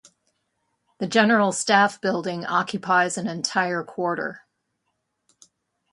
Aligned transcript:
The 0.97 1.05
General 1.05 1.51
Staff 1.51 2.01
building 2.01 2.43
occupies 2.43 3.19
an 3.19 3.27
entire 3.27 3.83
quarter. 3.83 4.41